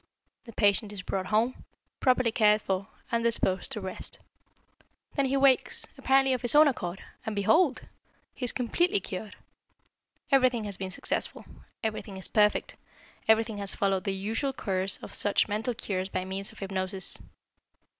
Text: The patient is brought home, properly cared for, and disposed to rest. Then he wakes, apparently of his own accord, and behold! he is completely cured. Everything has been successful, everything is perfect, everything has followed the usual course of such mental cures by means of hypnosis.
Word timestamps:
The 0.45 0.53
patient 0.53 0.91
is 0.91 1.03
brought 1.03 1.27
home, 1.27 1.63
properly 1.99 2.31
cared 2.31 2.63
for, 2.63 2.87
and 3.11 3.23
disposed 3.23 3.71
to 3.73 3.81
rest. 3.81 4.17
Then 5.13 5.27
he 5.27 5.37
wakes, 5.37 5.85
apparently 5.95 6.33
of 6.33 6.41
his 6.41 6.55
own 6.55 6.67
accord, 6.67 7.03
and 7.23 7.35
behold! 7.35 7.83
he 8.33 8.43
is 8.43 8.51
completely 8.51 8.99
cured. 8.99 9.35
Everything 10.31 10.63
has 10.63 10.75
been 10.75 10.89
successful, 10.89 11.45
everything 11.83 12.17
is 12.17 12.27
perfect, 12.27 12.75
everything 13.27 13.59
has 13.59 13.75
followed 13.75 14.05
the 14.05 14.11
usual 14.15 14.53
course 14.53 14.97
of 15.03 15.13
such 15.13 15.47
mental 15.47 15.75
cures 15.75 16.09
by 16.09 16.25
means 16.25 16.51
of 16.51 16.57
hypnosis. 16.57 17.19